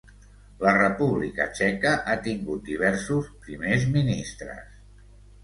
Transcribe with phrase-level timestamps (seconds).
[0.61, 4.75] La República txeca ha tingut diversos primers ministres.